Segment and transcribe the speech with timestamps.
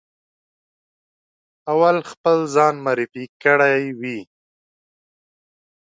[1.71, 4.19] اول خپل ځان معرفي کړی وي.